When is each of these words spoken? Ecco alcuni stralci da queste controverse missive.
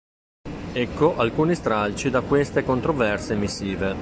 Ecco 0.73 1.15
alcuni 1.19 1.53
stralci 1.53 2.09
da 2.09 2.21
queste 2.21 2.63
controverse 2.63 3.35
missive. 3.35 3.95